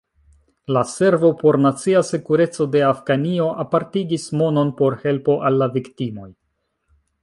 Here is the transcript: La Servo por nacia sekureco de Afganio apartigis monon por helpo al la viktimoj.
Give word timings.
La 0.77 0.81
Servo 0.91 1.29
por 1.41 1.59
nacia 1.65 2.01
sekureco 2.07 2.69
de 2.77 2.83
Afganio 2.87 3.53
apartigis 3.67 4.29
monon 4.43 4.75
por 4.83 5.01
helpo 5.07 5.41
al 5.51 5.65
la 5.65 5.73
viktimoj. 5.81 6.31